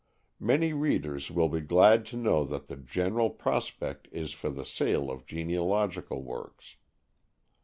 Many 0.39 0.73
readers 0.73 1.29
will 1.29 1.47
be 1.47 1.61
glad 1.61 2.07
to 2.07 2.17
know 2.17 2.41
what 2.43 2.69
the 2.69 2.75
general 2.75 3.29
prospect 3.29 4.07
is 4.11 4.33
for 4.33 4.49
the 4.49 4.65
sale 4.65 5.11
of 5.11 5.27
genealogical 5.27 6.23
works. 6.23 6.77